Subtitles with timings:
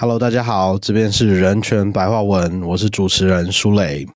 [0.00, 4.06] Hello，大家好，这边是人权白话文，我是主持人舒磊。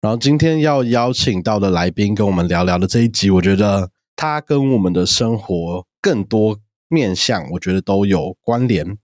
[0.00, 8.96] 然后今天要邀请到的来宾跟我们聊聊的这一集，我觉得他跟我们的生活更多面向，我觉得都有关联。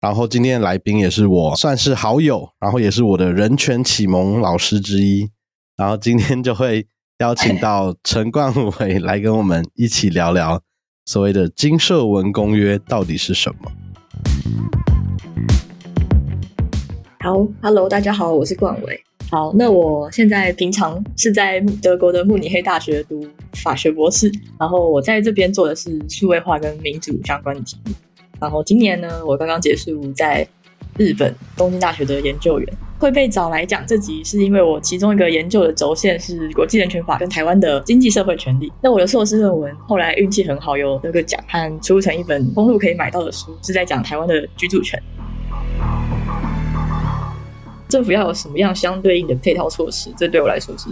[0.00, 5.28] 然后今天的来宾也是我算是好友，然后也是我的人权启蒙老师之一。
[5.76, 6.86] 然后今天就会
[7.18, 10.62] 邀请到陈冠伟来跟我们一起聊聊
[11.06, 13.72] 所谓的金社文公约到底是什么。
[17.22, 18.98] 好，Hello，大家好，我是冠伟。
[19.30, 23.22] 好，那我现在平常是在德国的慕尼黑大学读
[23.62, 27.92] 法学博士，然后我在这边做的是数位化跟民主相关的题目。
[28.40, 30.48] 然后今年呢，我刚刚结束在
[30.96, 32.66] 日本东京大学的研究员，
[32.98, 38.72] 会被找来讲这集，是因为我其中一个研究的轴线是国际人权法跟台湾的经济社会权利。
[38.80, 44.98] 那我的硕士论文后来运气很好，有得个奖，和出成一本公路可以买到的书，是在讲台湾的居住权。
[47.90, 50.08] 政府要有什么样相对应的配套措施？
[50.16, 50.88] 这对我来说是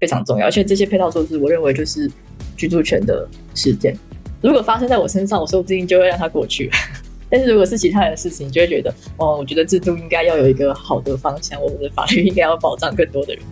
[0.00, 2.10] 非常重要，而且这些配套措施，我认为就是
[2.56, 3.94] 居住权的事件。
[4.40, 6.70] 如果发生在我身上，我说不定就会让它过去；
[7.28, 13.42] 但是如果是其他人的事情，就会觉得哦，我觉得制度应该要有一个好的方向，我们的法律应该要保障更多的人。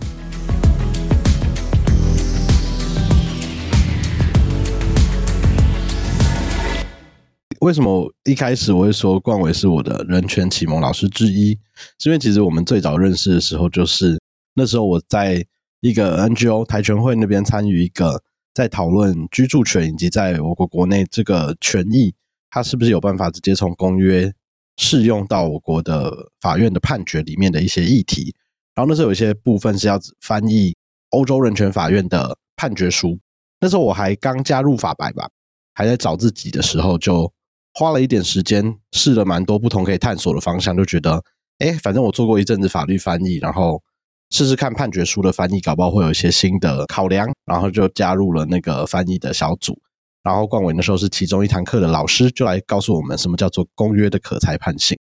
[7.65, 11.59] 为什么一开始我会说冠伟是我的人权启蒙老师之一？
[11.99, 14.21] 是因为其实我们最早认识的时候，就是
[14.53, 15.43] 那时候我在
[15.81, 22.15] 一个 NGO 台全会那边参与一个在讨论居住权以及在我国国内这个权益，
[22.51, 24.31] 它是不是有办法直接从公约
[24.77, 28.35] 适用到我国的法院的判决里面的一些议题。
[28.75, 30.77] 然后那时候有一些部分是要翻译
[31.13, 33.19] 欧洲人权法院的判决书。
[33.59, 35.31] 那时候我还刚加入法白吧，
[35.73, 37.33] 还在找自己的时候就。
[37.75, 41.23] 花了一点时间，试了蛮多不同可以探索的方向，就觉得，
[41.59, 43.83] 哎，反正我做过一阵子法律翻译，然后
[44.31, 49.79] 试试看判决书的翻译，搞不好会有一些新的考量，然后就加入了那个翻译的小组。
[50.23, 54.97] 然后冠伟那时候是其中一堂课的老师，就来告诉我们什么叫做公约的可裁判性。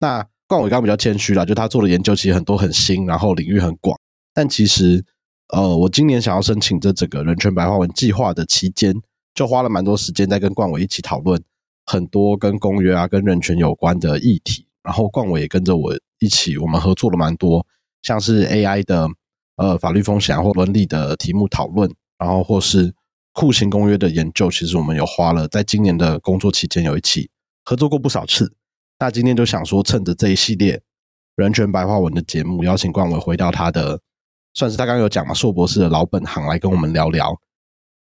[0.00, 3.96] 那冠伟刚刚比较谦虚了，就他做的研究其实很多很新，然后领域很广。
[4.34, 5.04] 但其实，
[5.54, 8.94] 呃，我今年想要申请这整个人权白话文计划的期间，
[9.34, 11.42] 就花了蛮多时间在跟冠伟一起讨论。
[11.90, 17.66] 很多跟公约啊、跟人权有关的议题，然后冠伟也跟着我一起，我们合作了蛮多，
[18.02, 19.08] 像是 AI 的
[19.56, 22.94] 呃法律风险或伦理的题目讨论，然后或是
[23.32, 27.28] 酷刑公约的研究，其实我们有花了在今年的工作期间有一起
[27.64, 28.54] 合作过不少次。
[29.00, 30.80] 那今天就想说，趁着这一系列
[31.34, 34.00] 人权白话文的节目，邀请冠伟回到他的，
[34.54, 37.36] 算是他刚刚有讲嘛，硕博士的老本行来跟我们聊聊。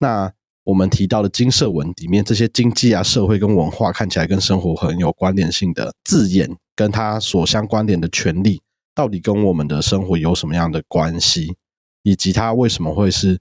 [0.01, 0.33] 那
[0.67, 8.61] 我们提到的金社文里面，这些经济啊、社会跟文化看起来跟生活很有关联性的字眼，跟它所相关联的权利，
[8.93, 11.55] 到底跟我们的生活有什么样的关系？
[12.03, 13.39] 以及它为什么会是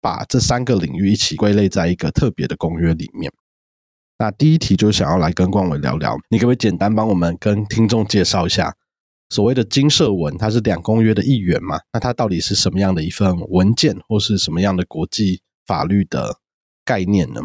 [0.00, 3.32] 把这三个领域一起归类在一个特别的公约里面？
[4.18, 8.74] 那第一题就想要来跟冠伟聊聊，你可不可以简单帮我们跟听众介绍一下，
[9.28, 11.78] 所谓的金社文，它是两公约的一员嘛？
[11.92, 16.38] 那它到底是什么样的一份文件，或是什么样的国际法律的？
[16.84, 17.40] 概念呢？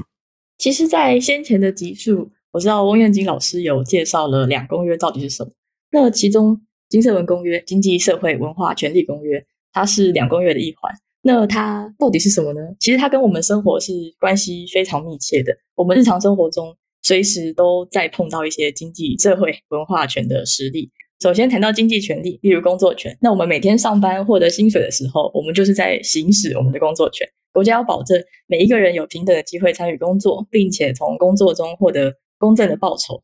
[0.58, 5.52] 其实，在先前的集数，我知道翁彦金老师有介绍了两公约到底是什么。
[5.92, 6.56] 那其中
[6.90, 9.40] 《金色文公约》《经济社会文化权利公约》，
[9.72, 10.94] 它是两公约的一环。
[11.22, 12.60] 那它到底是什么呢？
[12.80, 15.54] 其实它跟我们生活是关系非常密切的。
[15.76, 20.92] 我们日常生活中，随时都在碰到一些经济社会文化权的实例。
[21.22, 23.18] 首先谈到经济权利，例如工作权。
[23.22, 27.28] 那我们每天上班获得薪水的时候，我们就是在行使我们的工作权。
[27.52, 33.24] 国家要保证每一个人有平等的机会参与工作，并且从工作中获得公正的报酬。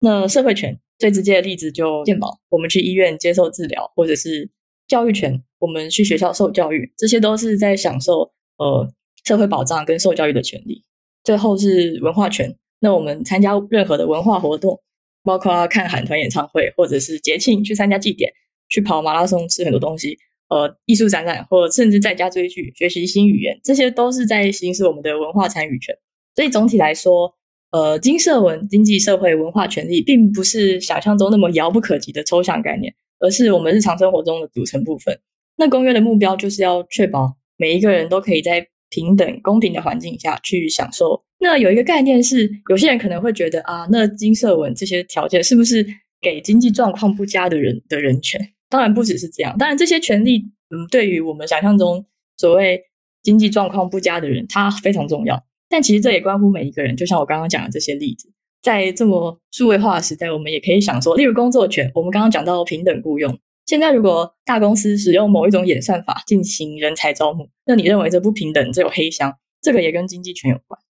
[0.00, 4.50] 那社会权最直接的例子就健保，我们去医院接受治疗，或者是
[4.86, 8.88] 教育权，我们去学校受教育，这些都是在享受呃
[9.24, 10.84] 社会保障跟受教育的权利。
[11.24, 14.78] 最后是文化权，那我们参加任何的文化活动，
[15.22, 18.30] 包括看韩团演唱会，或者是节庆去参加祭典，
[18.68, 20.18] 去跑马拉松，吃很多东西。
[20.48, 25.96] 呃，艺术展览，或甚至在家追剧、学习新语言，这些都是在行使我们的文化参与权。
[26.36, 27.34] 所以总体来说，
[27.70, 35.18] 呃，金社文、经济社会文化权利，并不是想象中那么遥不可及的抽象概念，而是我们日常生活中的组成部分。
[35.56, 41.24] 那公约的目标就是要确保每一个人都可以在平等、公平的环境下去享受。
[41.40, 45.84] 那有一个概念是，有些人可能会觉得啊，那金社文这些条件是不是
[46.20, 48.40] 给经济状况不佳的人的人权？
[48.74, 50.38] 当然不只是这样，当然这些权利，
[50.70, 52.04] 嗯，对于我们想象中
[52.36, 52.82] 所谓
[53.22, 55.40] 经济状况不佳的人，他非常重要。
[55.68, 58.28] 但其实这也关乎每一个人，就像我刚刚讲的这些例子，
[58.60, 63.38] 在这么数位化的时代，我们也可以想说，例如工作权，我们刚刚讲到平等雇佣。
[63.64, 69.32] 现在如果大公司使用某一种演算法进行人才招募，那你认为这不平等，这有黑箱，
[69.62, 70.80] 这个也跟经济权有关。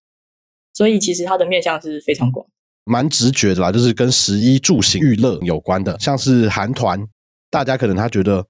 [0.73, 2.47] 所以其实它的面向是非常广，
[2.85, 7.07] 蛮直觉的啦，就是跟十一住行娱乐有关的，像是韩团，
[7.55, 8.45] 大家可能他觉得，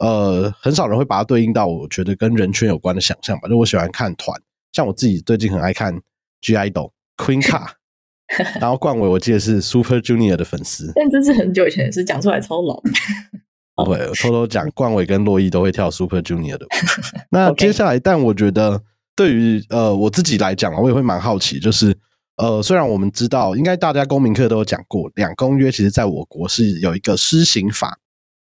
[0.00, 3.48] 呃，很少人会把它对应到我觉得跟人圈有关的想象吧。
[3.48, 4.38] 就我喜欢看团，
[4.70, 5.98] 像我自己最近很爱看
[6.42, 7.66] G IDOL Queen Car，
[8.60, 12.78] 然后冠伟我记得是 Super Junior 的粉丝，但这是很久以前的事，讲出来超老。
[13.76, 16.66] 不会， 我偷偷讲，冠伟跟洛伊都会跳 Super Junior 的。
[17.30, 18.82] 那 接下来，但我觉得
[19.16, 21.96] 对于呃我自己来讲，我也会蛮好奇，就是
[22.36, 27.98] 呃虽然我们知道，应该大家公民课都有讲过，两公约其实在我国是有一个施行法，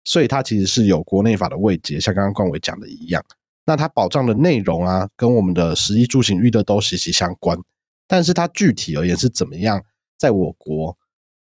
[0.08, 3.22] 所以它其实是有国内法的位阶，像刚刚冠伟讲的一样。
[3.66, 7.58] 那它保障的内容啊，跟我们的十一住行娱乐都息息相关，
[8.06, 9.84] 但是它具体而言是怎么样，
[10.16, 10.96] 在我国？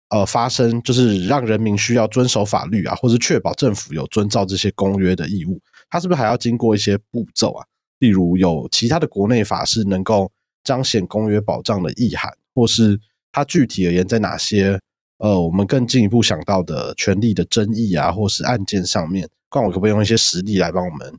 [0.10, 5.60] 呃，发生就是让人民需要遵守法律啊，或是确保政府有遵照这些公约的义务，
[5.90, 7.66] 它是不是还要经过一些步骤啊？
[8.00, 10.32] 例如有其他的国内法是能够
[10.64, 13.00] 彰显公约保障的意涵，或是
[13.34, 14.80] 它具体而言在哪些
[15.18, 21.14] 呃我们更进一步想到的权利的争议啊，或是案件上面，看我可不可以用一些实例来帮我们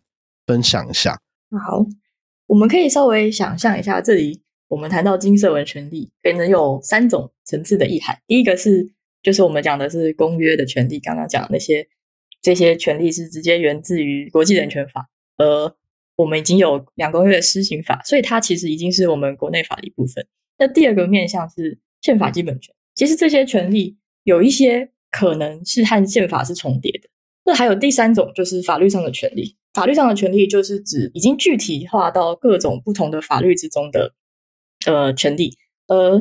[0.47, 1.21] 分享一下？
[1.67, 1.85] 好，
[2.47, 4.43] 我们可以稍微想象一下这里。
[4.69, 8.19] 我们谈到金色文权利，可能有三种层次的意涵。
[8.27, 8.93] 第一个是，
[9.23, 11.89] 就是我们讲的是公约的权利，刚刚讲那些
[12.43, 15.09] 这些权利是直接源自于国际人权法，
[15.39, 15.75] 而
[16.17, 20.27] 我们已经有两公约施行法，所以它其实已经是我们国内法的一部分。
[20.59, 27.09] 那第二个面向是宪法基本权，其实这些权利有一些可能是和宪法是重叠的。
[27.45, 34.15] 那还有第三种就是法律上的权利，法律上的权利就是指已经具体化到各种不同的法律之中的。
[34.87, 35.51] 呃，权利，
[35.89, 36.21] 呃，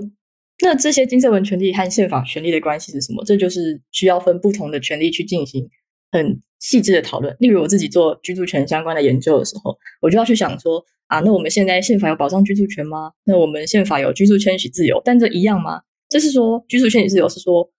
[0.63, 3.23] 那这些金色文权利和宪法权利的关系是什么？
[3.23, 5.69] 这就是需要分不同的权利去进行
[6.11, 7.35] 很细致的讨论。
[7.39, 13.11] 例如，我自己做居住权相关的研究的时候，我就要去想说，啊，那我们现在宪法有保障居住权吗？
[13.25, 15.81] 那我们宪法有居住迁徙自由，但这一样吗？
[16.09, 17.69] 这是说居住迁徙自由是说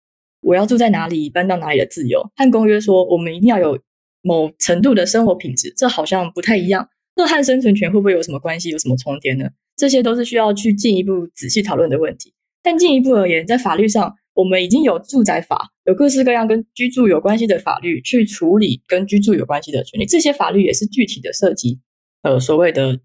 [0.40, 3.78] 我要住在哪里，搬到哪里的自由，和公约说我们一定要有
[4.22, 6.88] 某程度的生活品质，这好像不太一样。
[7.16, 8.70] 那和生存权会不会有什么关系？
[8.70, 9.48] 有什么重叠呢？
[9.76, 12.32] 这些都是需要去进一步仔细讨论的问题。
[12.62, 20.06] 但进一步而言，在法律上，我们已经有住宅法，有各式各样跟居住有关系的法律去处理跟居住有关系的权利。
[20.06, 21.80] 这些法律也是具体的涉及
[22.22, 23.00] 呃所谓的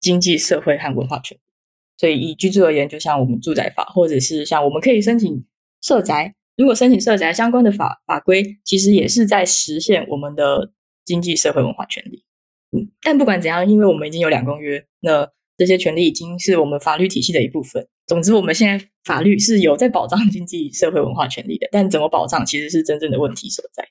[0.00, 1.36] 经济社会和文化权。
[2.00, 5.44] 所以以居住而言，就像我们住宅法，或者是像我们可以申请
[5.82, 10.72] 社宅，如果申请社宅相关的法法规，其实也是在实现我们的
[11.04, 12.24] 经济社会文化权利。
[12.72, 15.30] 嗯，但不管怎样，因为我们已经有两公约，那。
[15.60, 17.86] 这些权利已经是我们法律体系的一部分。
[18.06, 23.86] 总之，我们现在法律是有在保障 经济社会文化权利的，但怎么保障其实是真正的问题所在。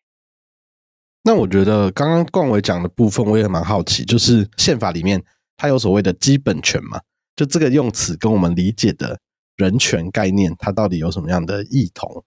[1.24, 5.24] 那我觉得刚刚冠伟讲的部分，我也蛮好奇，就是宪法里面
[5.58, 7.00] 它有所谓的基本权嘛？
[7.40, 9.18] 就这个用词跟我们理解的
[9.56, 12.26] 人权概念，它到底有什么样的异同？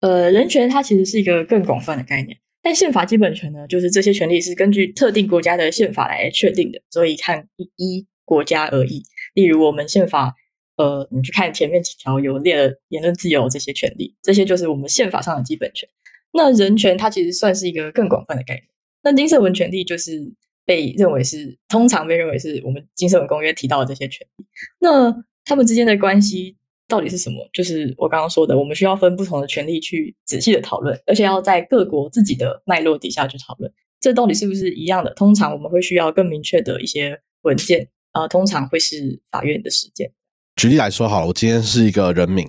[0.00, 2.36] 呃，人权它其实是一个更广泛的概念。
[2.60, 9.02] 但宪法基本权呢，就是这些权利是根据特定国家的宪法来确定的，所以看依国家而异。
[9.32, 10.34] 例如，我们宪法，
[10.76, 15.88] 呃，你去看前面几条有列了言论自由这些权利，这些就是我们宪法上的基本权。
[16.34, 18.66] 那人权它其实算是一个更广泛的概念。
[19.02, 20.30] 那金色文权利就是
[20.72, 24.44] 被认为是通常被认为是我们金色文公约提到的这些权利。
[24.80, 26.56] 那他们之间的关系。
[26.88, 27.48] 到底是什么？
[27.54, 35.10] 就是我刚刚说的，我们需要分不同的权利去仔细的讨论，而且要在各国自己的脉络底下去讨论，这到底是不是一样的？
[35.14, 40.12] 通常我们会需要更明确的一些文件，呃，通常会是法院的实践。
[40.56, 42.46] 举例来说，好了，我今天是一个人民，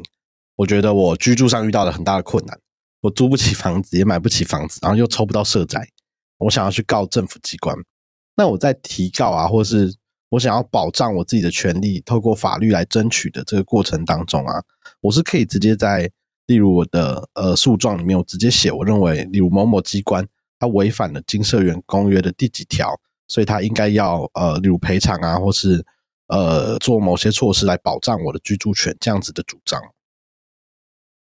[0.58, 2.60] 我觉得我居住上遇到了很大的困难，
[3.00, 5.88] 我租不起房子，也买不起房子，然后又抽不到社宅，
[6.40, 7.74] 我想要去告政府机关，
[8.36, 9.96] 那我在提告啊，或是。
[10.30, 14.64] 我想要保障我自己的权利，透过法律来争取的这个过程当中啊，
[15.00, 16.10] 我是可以直接在，
[16.48, 25.86] 例如我的呃诉状里面，我直接写，我认为，例如某某机关它违反了金社员公约的第几条，所以它应该要呃，例如赔偿啊，或是
[26.26, 29.80] 呃做某些措施来保障我的居住权，这样子的主张。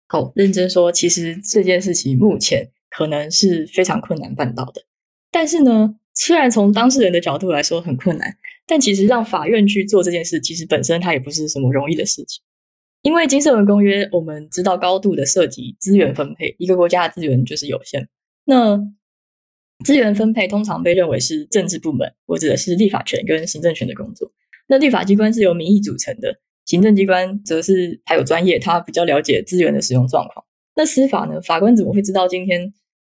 [0.08, 4.84] 好，认真说，其实这件事情目前可能是非常困难办到的，
[5.32, 5.96] 但是呢。
[6.14, 8.36] 虽然从当事人的角度来说很困难，
[8.68, 12.44] 但其实让法院去做这件事，其实本身它也不是什么容易的事情。
[13.02, 18.08] 因为《金色文公约》，我们知道高度的涉及资源分配，一个国家的资源就是有限。
[18.46, 18.80] 那
[19.84, 24.32] 资源分配通常被认为是政治部门我指的是立法权跟行政权的工作。
[24.68, 26.34] 那立法机关是由民意组成的，
[26.66, 30.46] 行政机关则是还有专业，他比较了解资源的使用状况。
[30.76, 31.42] 那司法呢？
[31.42, 32.74] 法官怎么会知道今天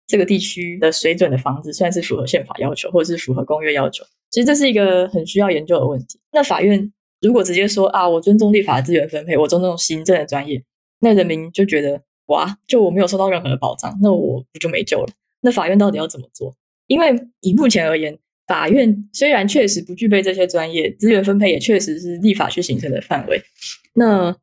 [0.08, 4.02] 这个地区的水准的房子算是符合宪法要求，或者是符合公约要求？
[4.30, 6.18] 其实这是一个很需要研究的问题。
[6.32, 10.60] 那法院如果直接说啊，我尊重立法资源分配，我尊重行政的专业，
[11.00, 15.12] 那人民就觉得哇，就我没有受到任何的保障，那我不就没救了？
[15.42, 16.56] 那法院到底要怎么做？
[16.86, 23.40] 因为以目前而言，法院虽然确实不具备这些专业，资源分配也确实是立法去形成的范围，
[23.94, 24.34] 那。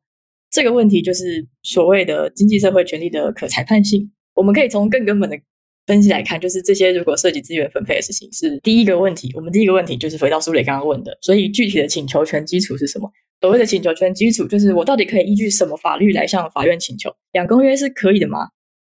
[0.48, 4.10] 这个问题就是所谓的经济社会权利的可裁判性。
[4.32, 5.38] 我们可以从更根本的
[5.86, 9.30] 分析来看，就是这些如果涉及资源分配的事情是第一个问题。
[9.34, 13.10] 我们第一个问题就是回到苏磊刚刚问的，所以具体的请求权基础是什么？
[13.40, 17.14] 所谓的请求权基础就是我到底可以依据什么法律来向法院请求？
[17.32, 18.48] 两公约是可以的吗？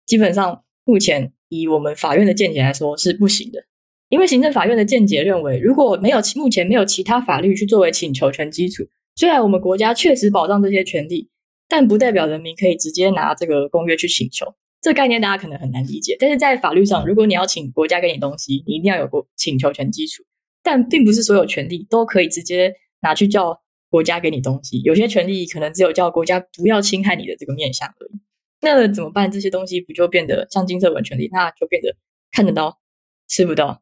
[0.05, 3.63] 基本上目前以我们法院的见解来说是不行的，
[4.09, 8.83] 因为行政法院的见解认为，如果没有目前没有其他法律去作为请求权基础，
[9.15, 11.29] 虽然我们国家确实保障这些权利。
[11.69, 14.45] 但不代表人民可以直接拿这个公约去请求，
[14.83, 16.17] 这概念大家可能很难理解。
[16.19, 20.23] 但是在法律上，如果你要请国家给你东西，你一定要有个请求权基础。
[20.61, 28.19] 但并不是所有权利都可以直接拿去叫国家给你东西，有些权利可能只有叫国家不要侵害你的这个面向而已。
[28.61, 29.31] 那怎么办？
[29.31, 31.95] 这些东西不就变得像金色文权利，那就变得
[32.31, 32.79] 看得到
[33.29, 33.81] 吃不到。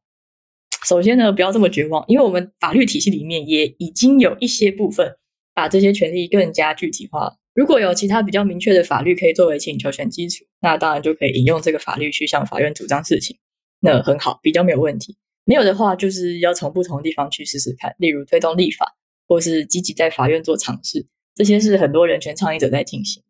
[0.83, 5.15] 首先呢，不要这么绝望，因为我们法律体系里面也已经有一些部分
[5.53, 7.37] 把这些权利更加具体化了。
[7.53, 13.37] 如果有其他比较明确的法律可以作为请求权基础，那当然就可以引用这个法律去向法院主张事情，
[13.79, 15.17] 那很好，比较没有问题。
[15.43, 18.95] 没有的话，就是要从不同的地方去试试看，例如推动立法，
[19.27, 23.23] 或是积极在法院做尝试，这些是很多人权倡议者在进行。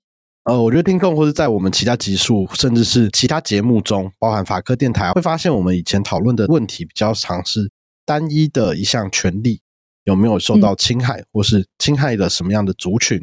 [0.43, 7.71] 呃，我觉得听众或是在我们其他集数，甚至是其他节目中，包含法科电台，会发现我们以前讨论的问题比较常是
[8.05, 9.61] 单一的一项权利
[10.03, 13.19] 有没有受到侵害，或是侵害了什么样的族群。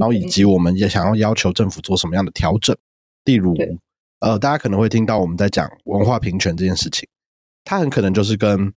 [0.00, 2.74] 后以及我们也想要要求政府做什么样的调整，
[3.24, 3.54] 例如，
[4.20, 7.08] 呃，大家可能会听到我们在讲文化平权这件事情，
[7.64, 8.72] 它很可能就是跟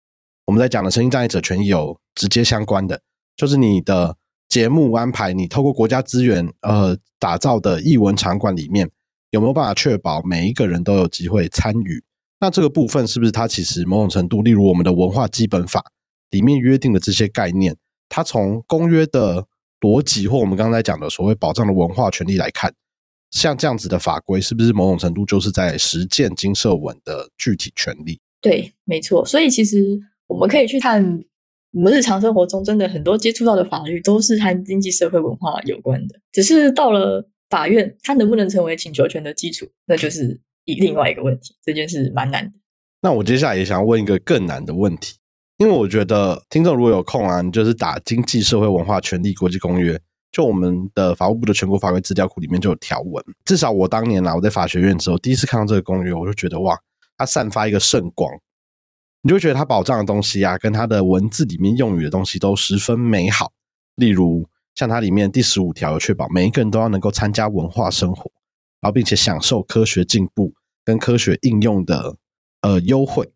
[0.45, 3.01] 我们在讲的声音障碍者权益有直接相关的，
[3.35, 4.17] 就是你的
[4.49, 8.89] 节目安排，你透过国家资源呃打造的艺文场馆里面，
[9.31, 12.03] 有没有办法确保每一个人都有机会参与？
[12.39, 15.83] 那这个部分是不是它其实某种程度，例如我们的文化基本法
[16.31, 17.75] 里面约定的这些概念，
[18.09, 19.47] 它从公约的。
[19.83, 22.73] 逻辑或我们刚才讲的所谓保障的文化权利来看，
[23.33, 28.19] 像这样子的法规，是不是某种程度就是在实践金社文的具体权利？
[28.39, 29.25] 对，没错。
[29.25, 31.03] 所以其实我们可以去看
[31.71, 36.19] 我们日常生活中真的很多接触到的法律，都是和经济社会文化有关的。
[36.31, 41.55] 只是到了法院，它能不能成为请求权的基础，那就是一另外一个问题。
[41.65, 42.51] 这件事蛮难的。
[43.01, 45.15] 那我接下来也想要问一个更难的问题。
[45.57, 49.93] 因为我觉得听众如果有空啊，你就是打《经济社会文化权利国际公约》，
[50.33, 53.23] 就我们的法务部的全国法规资料库里面就有条文。
[53.45, 56.77] 至少我当年啊，我在法学院之后第一次看到这个公约，我就觉得哇，
[57.15, 58.29] 它散发一个圣光，
[59.21, 63.53] 你就觉得它保障的东西啊，跟它的文字里面用语的东西都十分美好。
[63.95, 68.31] 例如像它里面第十五条，有确保每一个人都要能够参加文化生活，
[68.81, 70.51] 然后并且享受科学进步
[70.83, 72.17] 跟科学应用的
[72.61, 73.31] 呃优惠，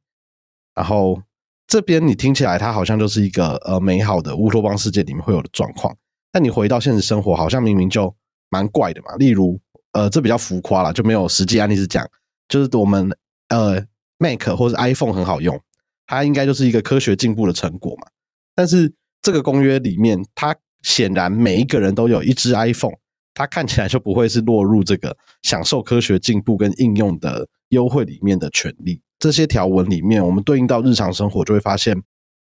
[0.74, 1.22] 然后。
[1.70, 5.94] 这边你听起来，它好像就是一个呃美好的乌托邦世界里面会有的状况。
[6.32, 8.14] 但你回到现实生活，好像明明就
[8.50, 9.16] 蛮怪的嘛。
[9.16, 9.60] 例如，
[9.94, 12.08] 呃，这比较浮夸了，就没有实际案例是讲，
[12.48, 13.10] 就是我们
[13.50, 13.84] 呃
[14.20, 15.60] Mac 或者 iPhone 很好用，
[16.06, 18.08] 它应该就是一个科学进步的成果嘛。
[18.56, 22.96] 但是这个公约里面，它显然每一个人都有一只 iPhone，
[23.34, 29.02] 它看起来就不会是落入这个享受科学进步跟应用的优惠里面的权利。
[29.20, 32.02] 这些条文里面，我们对应到日常生活，就会发现，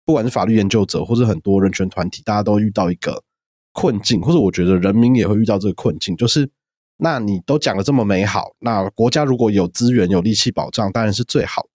[0.06, 3.22] 不管是法律研究者，或者很多人权团体，大家都遇到一个
[3.72, 6.48] 困境，或者我觉得人民也会遇到这个困境，就是，
[6.98, 11.66] 那你都讲的这么美好，那国家如果有资源、有力气保障，当然是最好。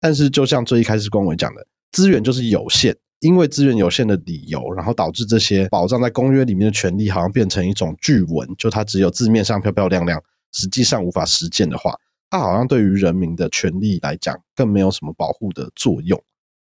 [0.00, 10.20] 但是，就像最一开始光伟讲的，资源就是有限，因为资源有限的理由，然后导致这些保障在公约里面的权利，好像变成一种句文，就它只有字面上漂漂亮亮，
[10.52, 11.94] 实际上无法实践的话。
[12.30, 16.20] 它好像对于人民的权利来讲，更没有什么保护的作用。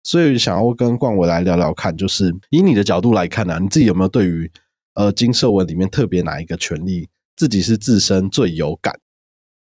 [0.04, 4.48] 所以想要跟冠伟来聊聊看，就是以你的角度来看呢，你自己有没有对于
[4.94, 8.98] 呃金社文里面特别哪一个权利，自己是自身最有感？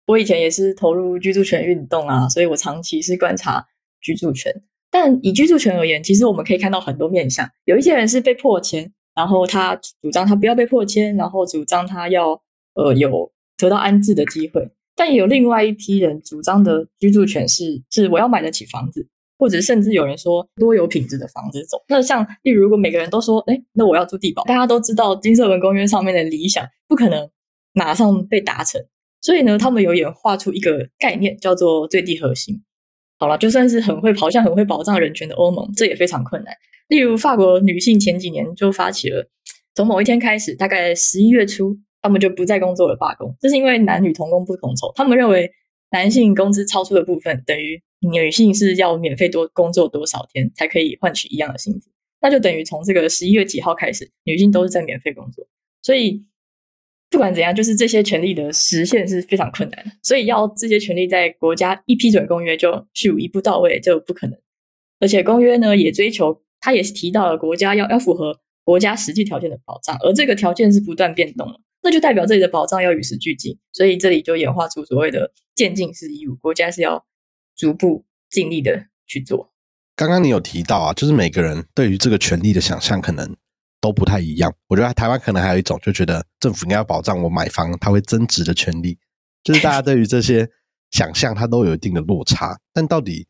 [0.07, 3.67] 我以前也是投入居住权运动啊，所以我长期是观察
[4.01, 4.53] 居住权。
[4.91, 7.47] 但以居住权而言，其实我们可以看到很多面向。
[7.67, 12.41] 有一些人是被迫迁，然后他主张他不要被迫迁，然后主张他要
[12.73, 14.71] 呃有得到安置的机会。
[14.97, 19.07] 但也有另外一批人主张的居住权是是我要买得起房子，
[19.39, 21.79] 或者甚至有人说多有品质的房子走。
[21.89, 27.31] 那像例如，如果每个人都说，哎，那我要住地堡，大家都知道金色文公约上面的理想不可能
[27.73, 28.81] 马上被达成，
[29.21, 32.63] 所以呢，他们有演化出一个概念，叫做最低核心。
[33.21, 36.55] 好了，就算是很会跑像很会保障人权的欧盟，这也非常困难。
[36.89, 39.29] 例如，法国女性前几年就发起了，
[39.75, 43.37] 从某一天开始，大概十一月初，他们就不再工作了，罢工。
[43.41, 45.51] 这是因为男女同工不同酬，他们认为
[45.91, 51.91] 男性工资超出的部分，等于女性是要免费多工作多少天才可以换取一样的薪资，
[52.21, 55.47] 那就等于从这个十一月几号开始，女性都是在免费工作，
[55.83, 56.25] 所以。
[57.11, 64.39] 不管怎样，就是这些权利的实现是非常困难的，所以要这些权利在国家一批准公约就去一步到位就不可能。
[65.01, 77.07] 而且公约呢也追求，它也是提到了国家要要符合国家实际条件的保障，而这个条件是不断变动的，那就代表这里的保障要与时俱进，所以这里就演化出所谓的渐进式义务，国家是要
[77.57, 79.55] 逐步尽力的去做。
[79.97, 83.35] 刚刚你有提到啊，就是每个人对于这个权利的想象可能。
[83.81, 84.53] 都不太一样。
[84.67, 88.99] 我觉得台湾可能还有一种，就觉得政府应该要保障我买房它会增值的权利，
[89.45, 90.51] 就是大家对于这些
[90.91, 92.59] 想象，它都有一定的落差。
[92.73, 93.29] 但到底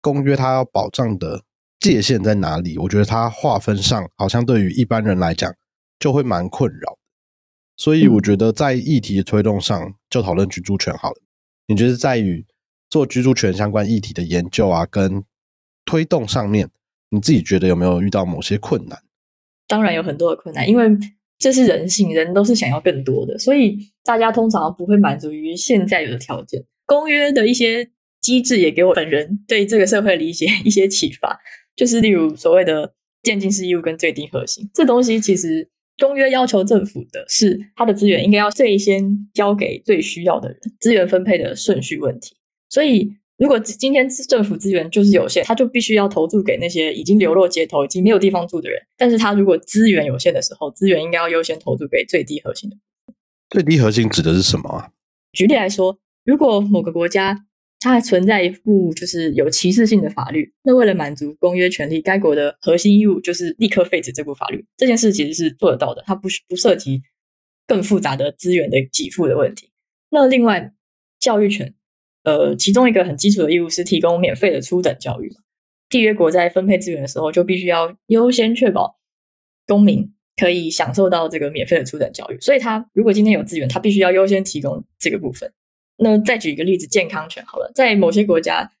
[0.00, 1.44] 公约它要保障的
[1.78, 2.76] 界限在哪里？
[2.76, 5.54] 我觉得它划分上好像对于一般人来讲
[6.00, 6.98] 就会蛮困扰。
[7.76, 11.16] 所以我觉得在议题的推动上，就讨论居住权好了。
[11.66, 12.44] 你觉得在于
[12.88, 15.24] 做居住权相关议题的研究啊，跟
[15.84, 16.68] 推动上面，
[17.10, 18.98] 你自己觉得有没有遇到某些困难？
[19.66, 20.88] 当然有很多的困难，因为
[21.38, 26.62] 这是人性，人都是想要更多的，所以大家通常不会满足于现在有的条件。
[26.86, 27.90] 公约的一些
[28.20, 31.40] 机制也给我本人对这个社会理解 一些启发，
[31.74, 42.34] 就是例如所谓的渐进式义务跟最低核心，这东西其实公约要求政府的是，它的资源应该要最先交给最需要的人，资源分配的顺序问题，
[42.68, 43.16] 所以。
[43.36, 48.80] 如果今天政府资源就是有限，他就必须要投注给那些已经流落街头、已经没有地方住的人。
[48.96, 52.76] 但是他如果资源有限的时候，资源应该要优先投注给最低核心的。
[53.50, 54.90] 最低核心指的是什么啊？
[55.32, 57.44] 举例来说，如果某个国家
[57.84, 64.64] 它还存在一部就是有歧视性的法律，那为了满足公约权利，该国的核心义务就是立刻废止这部法律。
[64.74, 67.02] 这件事其实是做得到的，它不不涉及
[67.66, 69.70] 更复杂的资源的给付的问题。
[70.08, 70.72] 那另外，
[71.20, 71.74] 教育权。
[72.22, 75.30] 呃，其中一个很基础的义务是提供免费的初等教育。
[75.90, 78.98] 缔约国在分配资源的时候，就必须要优先确保
[79.66, 82.40] 公民可以享受到这个免费的初等教育。
[82.40, 85.52] 所以，他如果今天有资源，他必须要优先提供这个部分。
[85.96, 88.72] 那再举一个例子，健康权好了，在某些国家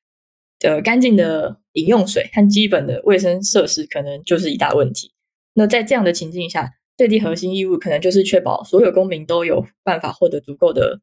[0.58, 5.12] 的干净的饮用水和基本的卫生设施可能就是一大问题。
[5.54, 11.00] 那在这样的情境下，最低核心义务可能就是确保所有公民都有办法获得足够的。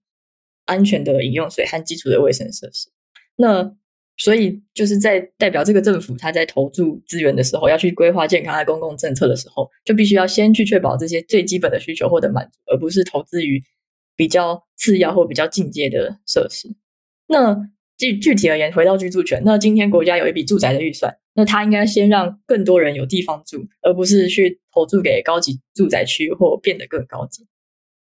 [0.65, 2.87] 安全的饮用水和基础的卫生设施，
[3.35, 3.75] 那
[4.15, 13.61] 所以就是在代表这个政府，他在投注资源的时候，要去规划健康的公共政策的时候，就必须要先去确保这些最基本的需求获得满足，而不是投资于
[14.21, 16.69] 比较次要或比较进阶的设施。
[17.25, 17.57] 那
[17.97, 27.47] 具具体而言，回到居住权，那今天国家有一笔住宅的预算，那他应该先让更多人有地方住，而不是去投注给高级住宅区或变得更高级。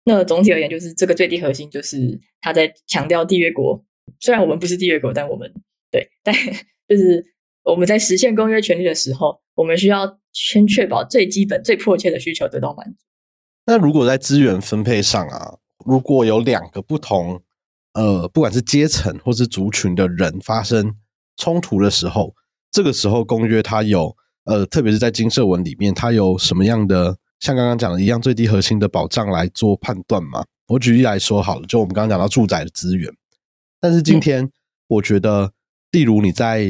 [0.05, 3.83] 那总体而言，就是这个最低核心，就是他在强调缔约国。
[4.19, 5.51] 虽然我们不是缔约国，但我们
[5.89, 6.35] 对，但
[6.87, 7.25] 就是
[7.63, 12.97] 我们在实现公约权利的时候，我们需要先确保最基本、最迫切的需求得到满足。
[13.65, 17.41] 那如果在资源分配上啊，如果有两个不同
[17.93, 20.95] 呃，不管是阶层或是族群的人发生
[21.37, 22.33] 冲突的时候，
[22.71, 24.15] 这个时候公约它有
[24.45, 27.17] 呃，特别是在金色文里面，它有什么样的？
[27.39, 30.45] 像刚刚讲的一样，最低核心的保障来做判断嘛。
[30.67, 33.11] 我举例来说好了，就我们刚刚讲到住宅的资源，
[33.81, 34.49] 但是今天
[34.87, 35.51] 我觉得，
[35.91, 36.65] 例如你在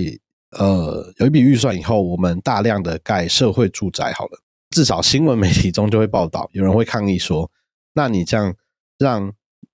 [0.57, 4.39] 呃有一笔预算以后，我们大量的盖社会住宅好了，
[4.71, 7.49] 至少新闻媒体中就会报道，有人会抗议说，
[7.93, 8.55] 那你这样
[8.97, 9.33] 让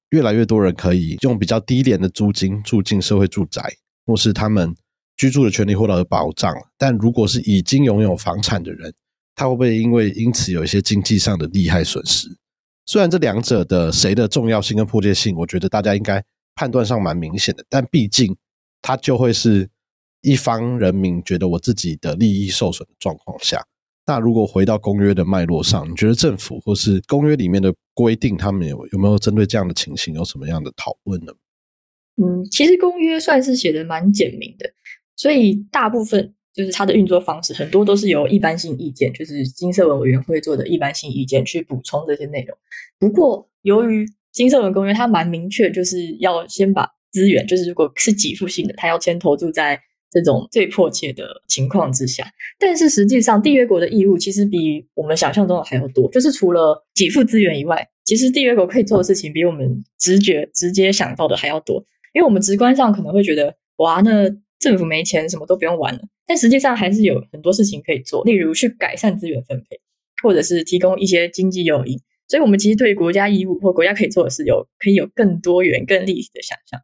[0.10, 3.62] 越来越多人可以用比较低廉的租金住进社会住宅，
[4.05, 4.75] 或是他们
[5.17, 8.93] 居住的权利获得保障，但如果是已经拥有房产的人，
[9.36, 12.27] 他会不会因为因此有一些经济上的利害损失？
[12.86, 16.23] 虽然这两者的谁的重要性跟迫切性，我觉得大家应该
[16.55, 18.36] 判断上蛮明显的，但毕竟
[18.82, 19.69] 它就会是
[20.21, 23.63] 一方人民觉得我自己的利益受损的状况下。
[24.10, 31.32] 那如果回到公约的脉络上，你觉得政府或是公约里面的规定，他们有有没有针对这样的情形有什么样的讨论呢？
[32.17, 34.67] 嗯，其实公约算是写的蛮简明的，
[35.15, 36.34] 所以大部分。
[36.52, 42.58] 就是它的运作方式很多都是由一般性意见，就是金色文委员会做的一般性意见去补充这些内容。
[42.98, 49.80] 不过，由于金色文公约它蛮明确，就是要先把资源，就是如果是给付性的，它要先投注在
[50.12, 52.26] 这种最迫切的情况之下，
[52.58, 56.10] 但是实际上缔约国的义务其实比我们想象中的还要多。
[56.10, 61.86] 就是除了给付资源以外，其实缔约国可以做的事情比我们直觉直接想到的还要多。
[62.13, 64.28] 因为我们直观上可能会觉得，哇，那
[64.60, 66.02] 政府没钱，什么都不用玩了。
[66.26, 69.80] 但实际上还是有很多事情可以做，例如去改善资源分配，
[70.24, 72.00] 或者是提供一些经济诱因。
[72.28, 76.82] 所以，我们其实对国家义务或国家可以做的事，有可以有更多元、更立体的想象。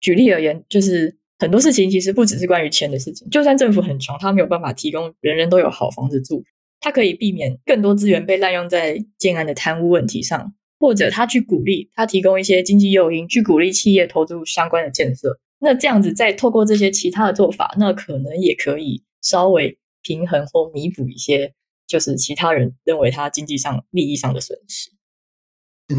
[0.00, 1.19] 举例而言，就是。
[1.40, 3.28] 很多事情其实不只是关于钱的事情。
[3.30, 6.44] 就算政府很穷，他没有办法提供人人都有好房子住，
[6.80, 15.40] 他可以避免更多资源被滥用在建安的贪污问题上，或者他去鼓励他提供一些经济诱因，去鼓励企业投入相关的建设。
[15.60, 21.54] 那这样子再透过这些其他的做法，那可能也可以稍微平衡或弥补一些，
[21.86, 24.90] 就是其他人认为他经济上利益上的损失。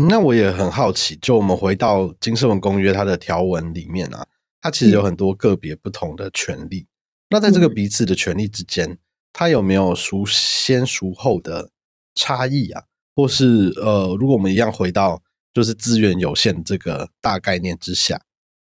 [0.08, 4.26] 那我也很好奇，就我们回到《金社文公约》它的条文里面啊。
[4.62, 6.86] 它其实有很多个别不同的权利，
[7.32, 9.00] 那在这个彼此的权利之间，
[9.34, 11.72] 它有没有孰先孰后的
[12.14, 12.84] 差异啊？
[13.16, 15.20] 或是呃，如果我们一样回到
[15.52, 18.22] 就是资源有限这个大概念之下，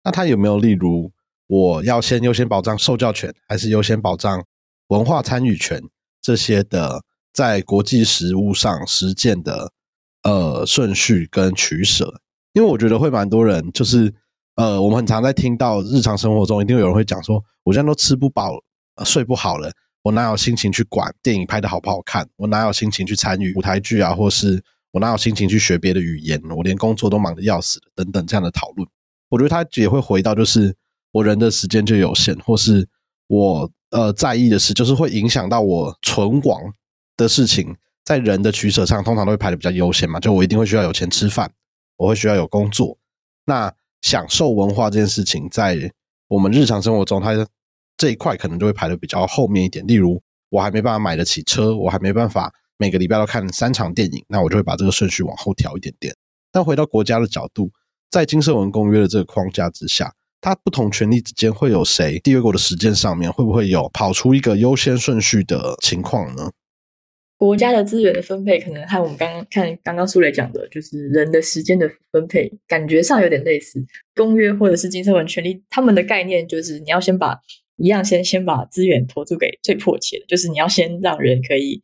[0.05, 1.11] 那它有没有例如
[1.47, 4.45] 我要先优先保障受教权，还是优先保障
[4.87, 5.83] 文化参与权
[6.21, 9.73] 这些的在国际实务上实践的
[10.23, 12.21] 呃顺序跟取舍？
[12.53, 14.13] 因为我觉得会蛮多人就是。
[14.55, 18.51] 呃，我们很常在听到日常生活中，一定有人会讲说：“我现在都吃不饱，
[19.05, 19.71] 睡不好了，
[20.03, 22.27] 我哪有心情去管电影拍的好不好看？
[22.35, 24.13] 我哪有心情去参与舞台剧啊？
[24.13, 24.61] 或是
[24.91, 26.39] 我哪有心情去学别的语言？
[26.49, 28.87] 我连工作都忙得要死等等这样的讨论，
[29.29, 30.75] 我觉得他也会回到，就是
[31.13, 32.87] 我人的时间就有限，或是
[33.27, 36.61] 我呃在意的事，就是会影响到我存亡
[37.15, 40.19] 的事情，在人的取舍上，通常都会排的比较优先嘛。
[40.19, 41.49] 就我一定会需要有钱吃饭，
[41.95, 42.97] 我会需要有工作，
[43.45, 43.73] 那。
[44.01, 45.91] 享受文化这件事情，在
[46.27, 47.33] 我们日常生活中，它
[47.97, 49.85] 这一块可能就会排的比较后面一点。
[49.85, 56.15] 例如，我还没办法买得起车，我还没办法每个礼拜都看三场电影，那我就会把这个顺序往后调一点点。
[56.51, 57.71] 但回到国家的角度，
[58.09, 62.19] 在金色文公约的这个框架之下，它不同权利之间会有谁？
[62.19, 66.49] 缔约国的时间上面会不会有跑出一个优先顺序的情况呢？
[67.41, 73.83] 国家的资源的分配可能和我们刚刚看刚刚苏磊讲的，就是人的时间的分配，感觉上有点类似。
[74.13, 77.35] 公约或者是金色文权利，他们的概念就是你要先把
[77.77, 81.81] 一样先先把资源投注给最迫切的，就是你要先让人可以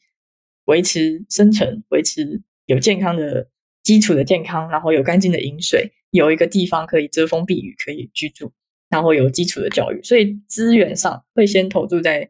[0.66, 3.48] 维持生存，维持有健康的
[3.82, 8.52] 基础的健康，然后有干净的饮水，有一个地方可以遮风避雨，可以居住，
[8.92, 12.30] 然后有基础的教育，所以资源上会先投注在。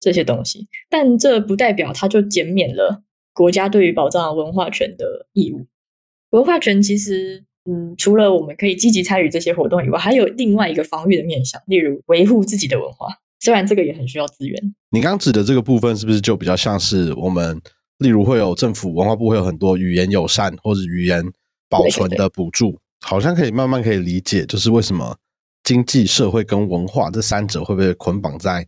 [0.00, 5.66] 这些东西，但这不代表它就减免了国家对于保障文化权的义务。
[6.30, 13.08] 文化权其实，嗯，除了我们可以积极参与这些活动以外，还有另外一个防御的面向，例如维护自己的文化。
[13.38, 14.74] 虽然这个也很需要资源。
[14.90, 17.60] 你刚指的这个部分，是不是就比较像是我们，
[17.98, 21.22] 例如会有政府文化部会有很多语言友善或者语言
[21.68, 25.16] 保存的补助，好像可以慢慢可以理解，就是为什么
[25.62, 28.66] 经济社会跟文化这三者会被捆绑在。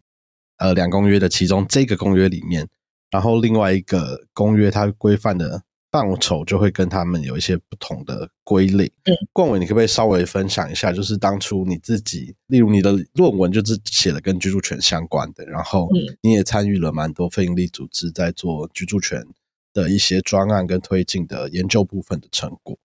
[0.58, 2.68] 呃，两公约的其中这个公约里面，
[3.10, 8.84] 然后另外一个公约它规范的范畴就会跟他们有一些不同的归类。
[9.04, 15.88] 嗯，冠伟，你可不可以稍微分享一下，就是当初你自己，例如你的论文就是写了跟居住权相关的，然后
[16.22, 19.24] 你也参与了蛮多非营利组织在做居住权
[19.72, 22.76] 的一些专案跟推进的研究部分的成果。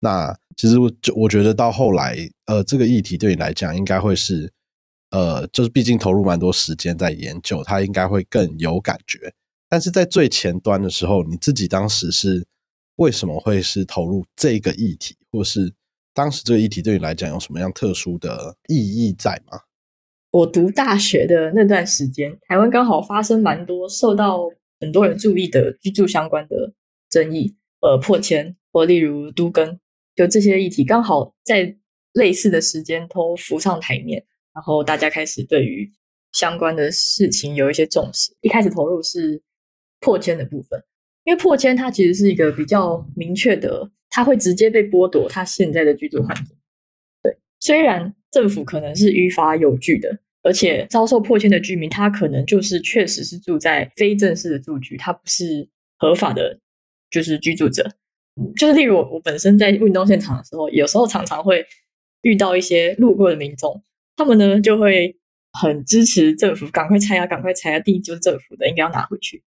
[0.00, 2.16] 那其实我就我觉得到后来，
[2.46, 4.52] 呃，这个议题对你来讲应该会是。
[5.10, 9.32] 呃，就是毕竟投入蛮多时间在研究，他应该会更有感觉。
[9.68, 12.46] 但是在最前端的时候，你自己当时是
[12.96, 15.72] 为什么会是投入这个议题，或是
[16.12, 19.60] 当时这个议题对你来讲有什么样特殊的意义在吗？
[20.32, 24.48] 我读大学的那段时间，台湾刚好发生蛮多受到
[24.80, 26.72] 很多人注意的居住相关的
[27.08, 29.78] 争议，呃，破迁或例如都更，
[30.14, 31.76] 就这些议题刚好在
[32.12, 34.24] 类似的时间都浮上台面。
[34.54, 35.90] 然后大家开始对于
[36.32, 38.32] 相关的事情有一些重视。
[38.40, 39.40] 一开始投入是
[40.00, 40.82] 破迁的部分，
[41.24, 46.56] 因为破迁它其实是一个比较明确的，它会直接被剥夺他现在的居住环境。
[47.22, 56.58] 对，虽然政府可能是于法有据的，而且遭受破迁的居民，他可能就是确实是住在非正式的住居，他不是合法的，
[57.10, 57.88] 就是居住者。
[58.56, 61.66] 就是例如我我本身在运动现场的时候，有时候常常会
[62.22, 63.82] 遇到一些路过的民众。
[64.20, 65.16] 他们呢就会
[65.58, 67.80] 很支持政府，赶快拆啊，赶快拆啊！
[67.80, 69.42] 地就是政府的，应该要拿回去。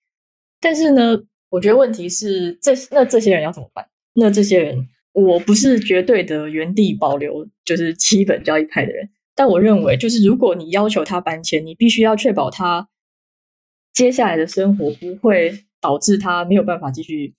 [0.62, 3.86] 但是呢，我觉得问题是，这那这些人要怎么办？
[4.14, 9.10] 那这些人，我不是绝对的原地保留，就是七本交易派的人。
[9.36, 12.88] 但我认为，就是如果你要求他搬迁，你必须要确保他
[13.92, 17.36] 接下来的生活不会导致他没有办法继续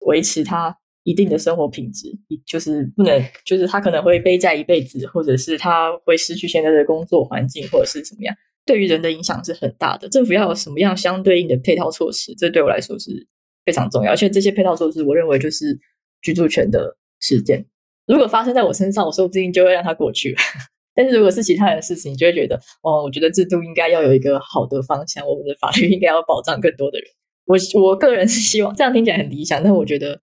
[0.00, 2.10] 维持他一定的生活品质，
[2.44, 8.34] 就是不能，就是他可能会背债一辈子，或者是他会失去现在的工作环境，或者是怎么样，
[8.66, 10.08] 对于人的影响是很大的。
[10.08, 13.24] 政府要有什么样相对应的配套措施，这对我来说是
[13.64, 14.10] 非常重要。
[14.10, 15.78] 而且这些配套措施，我认为就是
[16.22, 17.64] 居住权的实践。
[18.08, 20.34] 如果发生在我身上，我说不定就会让它过去。
[20.92, 27.08] 但是如果是其他人的事情，你就会觉得，哦，我觉得制度应该要有一个好的方向，我们的法律应该要保障更多的人。
[27.44, 30.20] 我我个人是希望这样听起来很理想，但我觉得，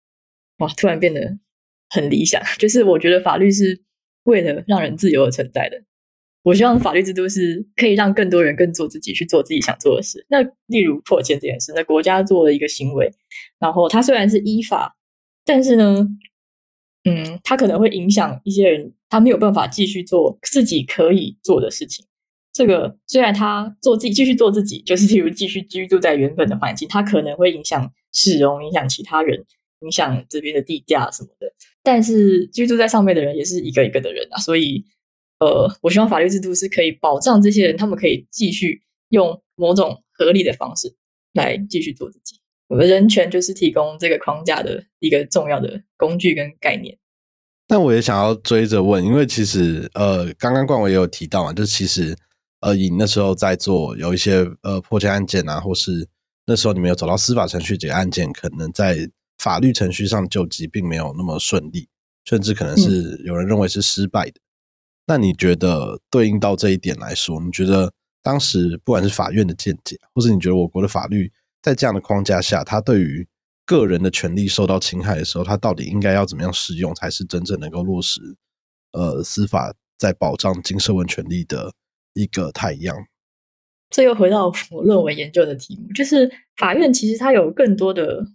[0.58, 1.38] 哇，突然变得
[1.90, 2.42] 很理想。
[2.58, 3.82] 就是我觉得法律是
[4.24, 5.84] 为了让人自由而存在的。
[6.44, 10.26] 我希望法律制度是可以让更多人更做自己，去做自己想做的事。
[10.30, 13.12] 那例如破迁这件事，那国家做了一个行为，
[13.60, 14.98] 然后它虽然是依法，
[15.46, 16.08] 但是呢，
[17.06, 18.94] 嗯，它可能会影响一些人。
[19.10, 22.04] 他没有办法继续做自己可以做的事情。
[22.52, 29.46] 这个虽然他做自己继续做自己，就是例如继续居住在原本的环境，他可能会影响市容、影响其他人、
[29.84, 31.54] 影响这边的地价什么的。
[31.84, 34.84] 但是居住在上面的人也是一个一个的人啊，所以
[35.40, 40.96] 呃，我希望法律制度是可以保障这些人，他们可以继续用某种合理的方式
[41.34, 42.40] 来继续做自己。
[42.70, 46.98] 我们人权就是提供这个框架的一个重要的工具跟概念。
[47.68, 52.16] 但我也想要追着问，因为其实呃，刚刚冠伟也有提到嘛，就其实
[52.62, 56.08] 呃，以那时候在做有一些呃破解案件啊，或是
[56.46, 58.98] 那时候你们有走到司法程序这个案件，可能在
[59.44, 61.90] 法律程序上救济并没有那么顺利，
[62.24, 64.40] 甚至可能是有人认为是失败的。
[65.06, 71.30] 那你觉得对应到这一点来说，你觉得当时不管是法院的见解，或是你觉得我国的法律
[71.62, 73.28] 在这样的框架下，它对于
[73.66, 78.22] 个人的权利受到侵害的时候，它到底应该要怎么样适用，才是真正能够落实
[78.94, 81.74] 呃司法在保障经社文权利的
[82.14, 82.96] 一个太阳？
[83.90, 88.26] 这又回到我论文研究的题目，就是法院其实它有更多的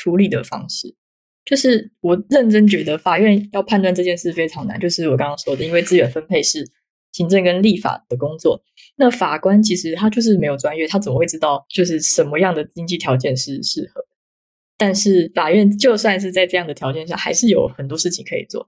[0.00, 0.94] 处理的方式。
[1.44, 6.64] 就是我认真觉得法院要判断这件事非常难，就是我刚刚说的，因为资源分配是
[7.12, 8.62] 行政跟立法的工作，
[8.96, 14.04] 那法官其实他就是没有专业，他怎么会知道就是什么样的经济条件是适合？
[14.78, 18.66] 但是法院就算是在这样的条件下，还是有很多事情可以做。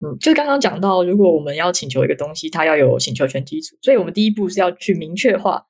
[0.00, 5.66] 嗯，就刚刚讲到，如果我们要请求一个东西，它要有请求权基础，所以我们第一步是要去明确化、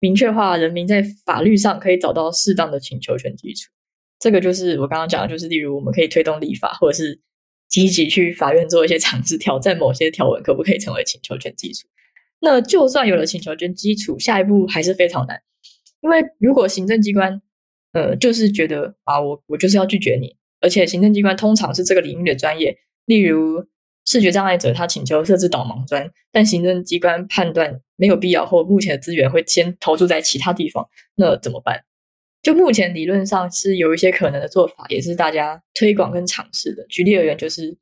[0.00, 3.70] 明确化人民在法律上可以找到适当的请求权基础。
[4.24, 7.20] 这个就是我刚刚讲的，就是例如我们可以推动立法，或者是
[7.68, 11.86] 积极去法院做一些尝试，挑战某些条文可不可以成为请求权基础。
[12.40, 15.38] 那就算有了请求权基础，下一步还是非常难，
[16.00, 17.42] 因为如果行政机关
[17.92, 23.62] 呃，就是觉得啊，我我就是要拒绝你，而且行政机关通常是这个领域的专业，例如
[24.06, 31.84] 视觉障碍者，他请求设置导盲砖，但行政机关判断没有必要，或目前的资源会先投注在其他地方，那怎么办？
[32.44, 36.86] 就目前理论上是有一些可能的做法，也是大家推广跟尝试的。
[36.88, 37.74] 举例而言，就是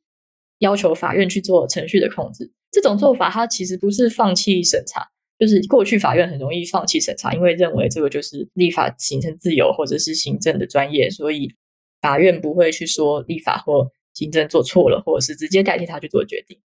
[0.61, 5.05] 要求法院去做程序的控制，这种做法它其实不是放弃审查。
[5.37, 11.53] 就是过去法院很容易放弃审查，因为认为这个就是立法形成自由或者是行政的专业，所以
[12.01, 16.57] 法院不会去说立法或行政做错了，或者是直接代替他去做决定。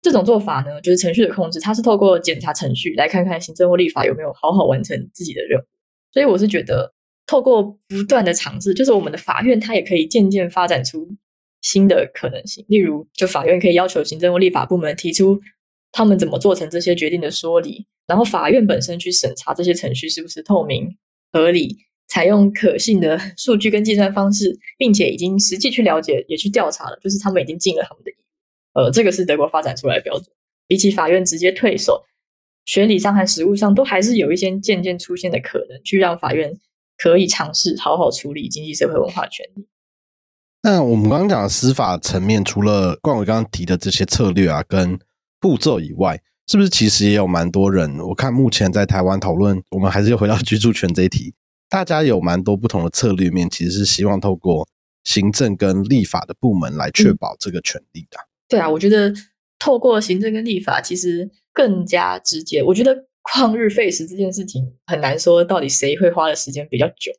[0.00, 5.64] 这种做法呢，就是程序的控制，它是透过检查程序来看看行政或立法有没有好好完成自己的任务。
[6.10, 6.94] 所以我是觉得，
[7.28, 11.06] 透过不断的尝试，就是我们的法院它也可以渐渐发展出
[11.60, 12.64] 新的可能性。
[12.68, 15.38] 例如，就法院可以要求行政或立法部门提出
[15.92, 17.86] 他们怎么做成这些决定的说理。
[18.06, 20.96] 然后法院本身去审查这些程序是不是透明、
[21.30, 21.76] 合理，
[22.08, 28.80] 采用可信的数据跟计算方式，并且已经实际去了解、也去调查了，就是他们已经尽了他们的义务。
[28.80, 30.26] 呃，这个是德国发展出来的标准。
[30.66, 32.02] 比起法院直接退守，
[32.64, 36.58] 学理上和实务上都还是有一些渐渐出现的可能，去让法院
[36.98, 39.66] 可以尝试好好处理经济社会文化权利。
[40.62, 44.98] 那我们刚刚讲的司法层面，除了冠伟刚刚提的这些策略啊跟
[45.40, 47.98] 步骤以外，是不是其实也有蛮多人？
[48.00, 51.32] 我看目前在台湾讨论，我们还是回到居住权这一题，
[51.68, 54.68] 大家有蛮多不同的策略面，其实是希望透过
[55.04, 58.18] 行政跟立法的部门来确保这个权利的。
[58.48, 59.14] 对啊，我觉得
[59.58, 62.62] 透过行政跟立法其实更加直接。
[62.62, 67.12] 我觉得旷日费时这件事情很难说到底谁会花的时间比较久，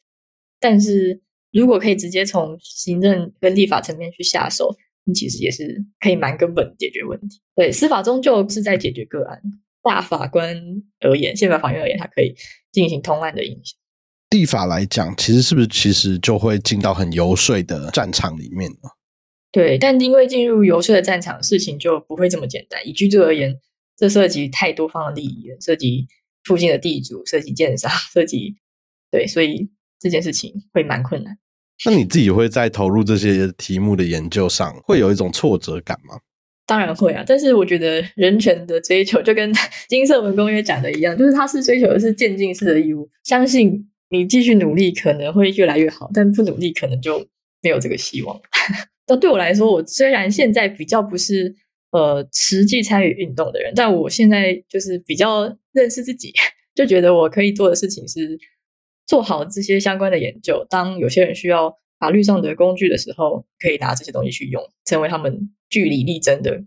[0.60, 4.76] 但是如果可以直接从行政跟立法层面去下手。
[5.12, 7.42] 其实也是可以蛮根本解决问题。
[7.56, 9.42] 对，司法终究是在解决个案。
[9.82, 10.56] 大法官
[11.00, 12.36] 而言，宪法法院而言，它可以
[12.72, 13.76] 进行通案的影响。
[14.30, 18.90] 立法来讲，其实是不是其实就会进到很游说的战场里面呢？
[19.52, 22.88] 对，但因为进入游说的战场，事情就不会这么简单。
[22.88, 23.60] 以居住而言，
[24.00, 26.08] 这涉及太多方的利益了，涉及
[26.46, 28.56] 附近的地主，涉及建商，涉及
[29.12, 31.38] 对，所以这件事情会蛮困难。
[31.86, 36.20] 那你自己会在投入这些题目的研究上，会有一种挫折感吗？
[36.66, 39.52] 当然会啊，但是我觉得人权的追求就跟
[39.88, 47.26] 金色文公约讲的一样，就是它是追求的是渐进式的义务，相信你继续努力可能会越来越好，但不努力可能就
[47.62, 48.40] 没有这个希望。
[49.08, 51.56] 那对我来说，我虽然现在比较不是
[51.92, 56.34] 呃实际参与运动的人，但我现在就是比较认识自己，
[56.74, 58.40] 就觉得我可以做的事情是
[59.06, 60.66] 做好这些相关的研究。
[60.70, 65.52] 当有些人需要法律上的工具的时候，可以拿这些东西去用，成为他们。
[65.72, 66.60] 据理力争的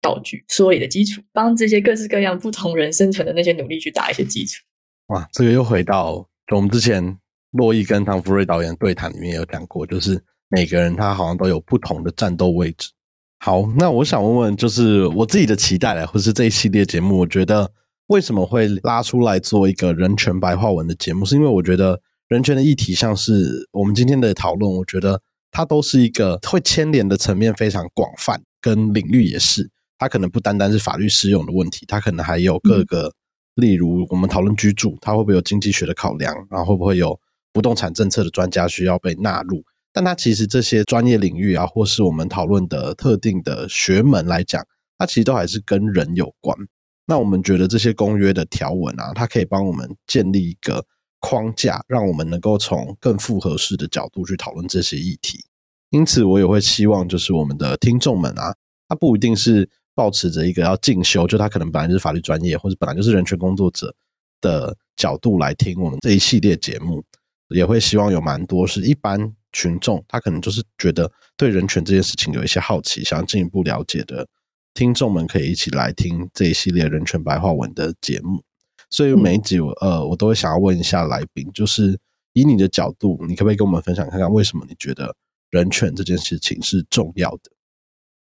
[0.00, 4.64] 道具，说理的基础，帮这些各式各样不同人生存的那些努力去打一些基础。
[5.06, 7.16] 哇，这个又回到我们之前
[7.52, 12.90] 洛伊跟唐福瑞导演对谈里面有讲过，就是每个人他好像都有不同的战斗位置。
[13.38, 17.70] 好，那我想问问，就是我自己的期待，或是这一系列节目，我觉得
[18.08, 28.42] 为什么会拉出来做一个人权白话文的节目，是因为我觉得人权的议题，像是我们今天的讨论，我觉得它都是一个会牵连的层面非常广泛。
[28.60, 33.14] 跟领域也是，它可能不单单是法律适用的问题，它可能还有各个，
[33.54, 37.18] 例如我们讨论居住，它会不会有经济学的考量，然后会不会有
[37.52, 39.62] 不动产政策的专家需要被纳入？
[39.92, 44.64] 但它其实这些专业领域啊，或是我们讨论的特定的学门来讲，
[44.96, 46.56] 它其实都还是跟人有关。
[47.06, 50.84] 那我们觉得这些公约的条文啊，它可以帮我们建立一个
[51.20, 55.44] 框架，让我们能够从更复合式的角度去讨论这些议题。
[55.90, 58.54] 因此，我也会希望，就是我们的听众们啊，
[58.88, 63.94] 他不一定是抱持着一个要进修，就他可能本来就是法律专业，或者本来就是人权工作者
[64.42, 67.02] 的角度来听我们这一系列节目，
[67.48, 74.26] 也会希望有蛮多是一般群众，他可能就是觉得对人权这件事情有一些好奇，想要进一步了解的
[74.74, 78.42] 听众们，可以一起来听这一系列人权白话文的节目。
[78.90, 81.98] 所以每一集我，呃，我都会想要问一下来宾，就是
[82.32, 85.14] 以你的角度，你可不可以跟我们分享看看，为什么你觉得？
[85.50, 87.50] 人权这件事情是重要的。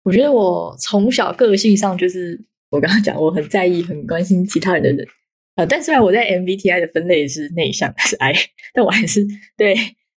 [0.03, 5.05] 我觉得我从小个性上就是我刚刚讲，我很在意、很关心其他人的人。
[5.55, 8.33] 呃，但虽然我在 MBTI 的分类是内向，是 I，
[8.73, 9.75] 但我还是对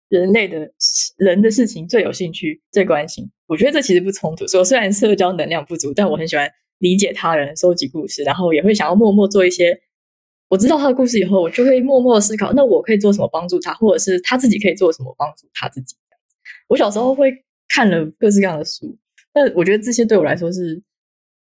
[0.09, 0.71] 人类的
[1.17, 3.31] 人的事情最有兴趣、最关心。
[3.47, 4.47] 我觉得这其实不冲突。
[4.47, 9.81] 说虽然社交能量不足，但我很喜欢理解他人、收集故事，然后也会想要默默做一些。
[10.49, 15.95] 我知道他的故事以后，我就会默默思考：那我可以做什么帮助他，或者是他自己可以做什么帮助他自己。
[16.69, 17.31] 我小时候会
[17.69, 18.97] 看了各式各样的书，
[19.35, 20.83] 那我觉得这些对我来说是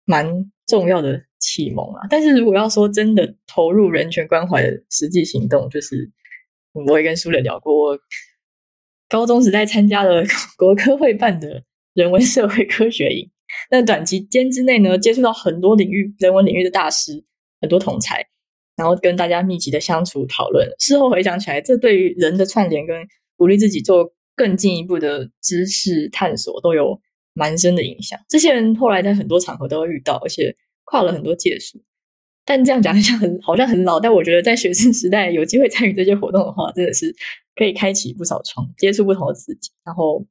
[0.07, 0.27] 蛮
[0.67, 2.07] 重要的启蒙啊。
[2.11, 6.11] 但是如果要说真的投入人权关怀的实际行动，就是
[6.73, 7.97] 我也跟苏磊聊过，
[9.09, 10.25] 高中时代参加了
[10.57, 11.63] 国科会办的
[11.95, 13.31] 人文社会科学营，
[13.71, 17.25] 那短期间之内呢，接触到很多领域人文领域的大师，
[17.61, 18.25] 很多同才，
[18.77, 20.69] 然后跟大家密集的相处讨论。
[20.79, 22.97] 事后回想起来，这对于人的串联跟
[23.37, 24.13] 鼓励自己做。
[24.39, 27.01] 更进一步的知识探索都有
[27.33, 28.21] 蛮深的影响。
[28.29, 31.83] 这些人后来在很多场合都会遇到，而且跨了很多界数。
[32.45, 37.17] 但这样讲像很好像很老，但我觉得在学生时代有机会参与这些活动的话，真的是
[37.57, 40.25] 可以开启不少窗，接触不同的自己，然后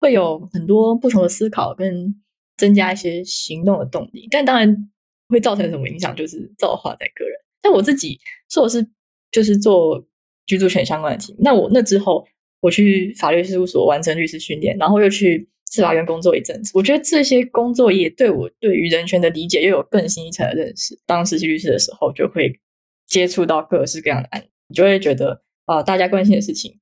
[0.00, 2.22] 会有很多不同的思考，跟
[2.56, 4.26] 增加一些行动的动力。
[4.30, 4.90] 但当然
[5.28, 7.34] 会造成什么影响，就是造化在个人。
[7.60, 8.88] 但我自己说我是
[9.30, 10.02] 就是做
[10.46, 12.26] 居住权相关的题，那我那之后。
[12.62, 16.70] 我去法律事务所完成律师训练，然后又去司法院工作一阵子。
[16.74, 20.94] 我觉得这些工作也对我对于人权的理解又有更新一层的认识。
[21.06, 22.60] 当实习律师的时候，就会
[23.06, 26.78] 接触到各式各样的案，你就会觉得啊，大家关心的事情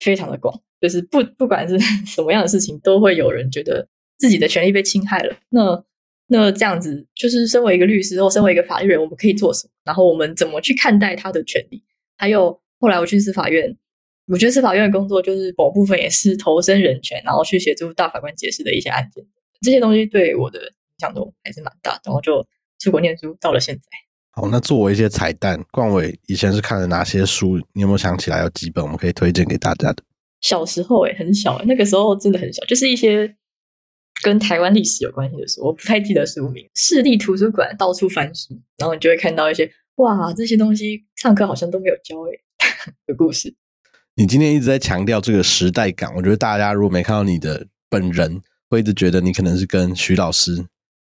[0.00, 5.36] 非常的广，就是不不管是 什么样的事情，都会有人觉得自己的权利被侵害了。
[5.50, 5.84] 那
[6.26, 9.70] 那这样子，就是身为一个律师或身为一个法律人，我们可以做什么？
[9.84, 11.82] 然后我们怎么去看待他的权利？
[12.16, 13.76] 还有后来我去司法院。
[14.28, 19.22] 我觉得司法院的工作就是某部分也是投身人权，然后去协助大法官解释的一些案件，
[19.60, 22.00] 这些东西对我的影响都还是蛮大。
[22.04, 22.46] 然后就
[22.78, 23.82] 出国念书，到了现在。
[24.34, 27.58] 好，那作为一些彩蛋，冠伟以前是看了哪些书？
[27.74, 30.02] 你有没有想起来有几本我们可以推荐给大家的？
[30.40, 33.36] 小时候诶，很小，那个时候真的很小，就是一些
[34.22, 36.66] 跟台湾历史有关系的书，我不太记得书名。
[36.74, 42.40] 市立图书馆到处翻书，然后你就会看到一些哇，这些东西上课好像都没有教诶
[43.06, 43.54] 的故事。
[44.14, 50.56] 你今天一直在强调这个时代感，我觉得大家如果没看到你的本人，会一直觉得你可能是跟徐老师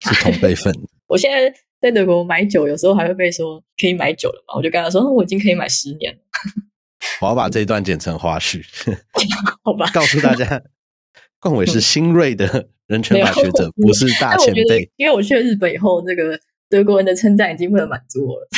[0.00, 0.74] 是同辈 分。
[1.08, 4.54] 我现在在德国买酒，有时候还会被说可以买酒了嘛？
[4.56, 6.18] 我就跟他说，我已经可以买十年了。
[7.20, 8.64] 我要把这一段剪成花絮，
[9.64, 9.90] 好吧？
[9.92, 10.62] 告诉大家，
[11.40, 14.88] 冠伟是新锐的人权法学者，不是大前辈。
[14.94, 16.38] 因为我去了日本以后，那个
[16.70, 18.48] 德国人的称赞已经不能满足我了。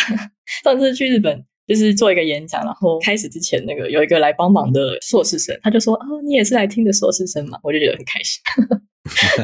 [0.63, 8.43] 上次去日本就是做一个演讲，然后开始之前那个有一个来帮忙的硕士生，他就说：“哦，你也是来听的硕士生嘛？”我就觉得很开心，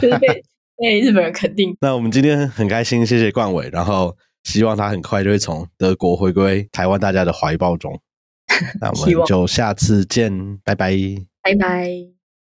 [0.02, 0.44] 就是被
[0.80, 1.76] 被日本人肯定。
[1.80, 8.00] 那我们今天很开心，谢谢冠伟，然后希望他很快就会从德国回归台湾大家的怀抱中。
[8.80, 10.92] 那我们就下次见，拜拜，
[11.42, 12.19] 拜拜。